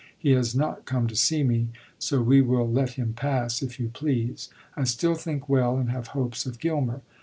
[0.17, 1.67] He has not come to see me;
[1.99, 4.49] so we will let him pass, if you please.
[4.75, 7.01] I still think well and have hopes of Gilmer."